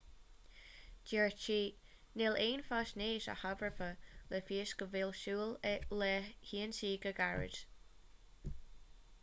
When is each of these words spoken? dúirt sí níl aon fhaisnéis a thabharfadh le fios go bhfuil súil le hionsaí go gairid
dúirt 1.09 1.41
sí 1.47 1.57
níl 2.21 2.37
aon 2.45 2.63
fhaisnéis 2.69 3.27
a 3.33 3.35
thabharfadh 3.41 4.09
le 4.33 4.41
fios 4.47 4.73
go 4.81 4.87
bhfuil 4.95 5.13
súil 5.23 5.53
le 6.01 6.11
hionsaí 6.53 6.93
go 7.07 7.13
gairid 7.21 7.59